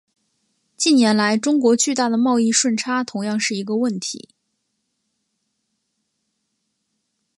[0.75, 4.29] 近年来中国巨大的贸易顺差同样是一个问题。